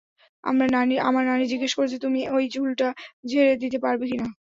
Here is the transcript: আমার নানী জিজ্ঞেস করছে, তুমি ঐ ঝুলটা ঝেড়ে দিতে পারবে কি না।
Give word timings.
আমার 0.43 0.67
নানী 1.25 1.45
জিজ্ঞেস 1.51 1.73
করছে, 1.79 1.95
তুমি 2.05 2.19
ঐ 2.29 2.37
ঝুলটা 2.53 2.87
ঝেড়ে 3.29 3.53
দিতে 3.63 3.77
পারবে 3.85 4.05
কি 4.09 4.17
না। 4.17 4.27